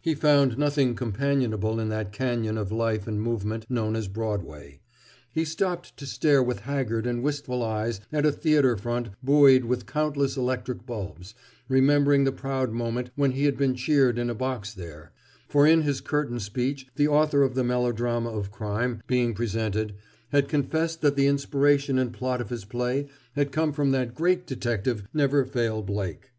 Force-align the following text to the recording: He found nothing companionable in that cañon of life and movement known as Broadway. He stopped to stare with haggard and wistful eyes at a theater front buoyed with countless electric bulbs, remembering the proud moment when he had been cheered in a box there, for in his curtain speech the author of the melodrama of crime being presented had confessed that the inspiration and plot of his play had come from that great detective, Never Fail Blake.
He 0.00 0.16
found 0.16 0.58
nothing 0.58 0.96
companionable 0.96 1.78
in 1.78 1.88
that 1.90 2.12
cañon 2.12 2.58
of 2.58 2.72
life 2.72 3.06
and 3.06 3.22
movement 3.22 3.64
known 3.68 3.94
as 3.94 4.08
Broadway. 4.08 4.80
He 5.32 5.44
stopped 5.44 5.96
to 5.98 6.04
stare 6.04 6.42
with 6.42 6.62
haggard 6.62 7.06
and 7.06 7.22
wistful 7.22 7.62
eyes 7.62 8.00
at 8.12 8.26
a 8.26 8.32
theater 8.32 8.76
front 8.76 9.10
buoyed 9.22 9.66
with 9.66 9.86
countless 9.86 10.36
electric 10.36 10.84
bulbs, 10.84 11.36
remembering 11.68 12.24
the 12.24 12.32
proud 12.32 12.72
moment 12.72 13.10
when 13.14 13.30
he 13.30 13.44
had 13.44 13.56
been 13.56 13.76
cheered 13.76 14.18
in 14.18 14.28
a 14.28 14.34
box 14.34 14.74
there, 14.74 15.12
for 15.48 15.64
in 15.64 15.82
his 15.82 16.00
curtain 16.00 16.40
speech 16.40 16.88
the 16.96 17.06
author 17.06 17.42
of 17.44 17.54
the 17.54 17.62
melodrama 17.62 18.30
of 18.30 18.50
crime 18.50 19.00
being 19.06 19.32
presented 19.32 19.94
had 20.30 20.48
confessed 20.48 21.02
that 21.02 21.14
the 21.14 21.28
inspiration 21.28 22.00
and 22.00 22.12
plot 22.12 22.40
of 22.40 22.50
his 22.50 22.64
play 22.64 23.06
had 23.34 23.52
come 23.52 23.72
from 23.72 23.92
that 23.92 24.16
great 24.16 24.44
detective, 24.44 25.06
Never 25.14 25.44
Fail 25.44 25.82
Blake. 25.84 26.32